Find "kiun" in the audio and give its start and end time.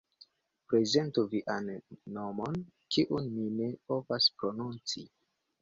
2.97-3.29